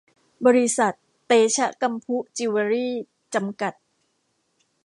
[0.45, 0.93] บริษัท
[1.25, 2.95] เตชะกำพุจิวเวลรี่
[3.33, 3.73] จำกัด